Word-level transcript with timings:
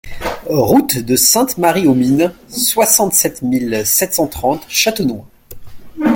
Route 0.47 0.97
de 0.97 1.15
Sainte-Marie-aux-Mines, 1.15 2.33
soixante-sept 2.47 3.43
mille 3.43 3.83
sept 3.85 4.15
cent 4.15 4.25
trente 4.25 4.65
Châtenois 4.67 5.27